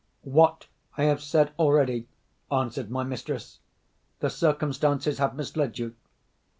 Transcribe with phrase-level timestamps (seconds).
[0.23, 0.65] "What
[0.97, 2.07] I have said already,"
[2.51, 3.59] answered my mistress.
[4.19, 5.93] "The circumstances have misled you."